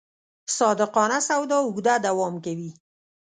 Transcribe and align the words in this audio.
صادقانه 0.57 1.19
سودا 1.27 1.57
اوږده 1.63 1.93
دوام 2.05 2.33
کوي. 2.45 2.71